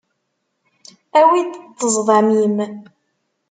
[1.19, 2.57] Awi-d ṭṭezḍam-im.